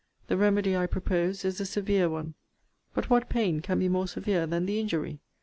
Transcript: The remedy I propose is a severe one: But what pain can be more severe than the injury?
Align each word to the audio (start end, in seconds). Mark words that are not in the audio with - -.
The 0.29 0.35
remedy 0.35 0.75
I 0.75 0.87
propose 0.87 1.45
is 1.45 1.61
a 1.61 1.65
severe 1.67 2.09
one: 2.09 2.33
But 2.95 3.11
what 3.11 3.29
pain 3.29 3.59
can 3.61 3.77
be 3.77 3.87
more 3.87 4.07
severe 4.07 4.47
than 4.47 4.65
the 4.65 4.79
injury? 4.79 5.19